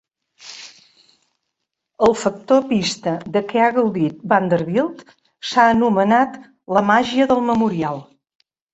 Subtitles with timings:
[2.07, 5.07] El factor pista de què ha gaudit Vanderbilt
[5.53, 6.45] s'ha anomenat
[6.79, 8.07] "la màgia del Memorial".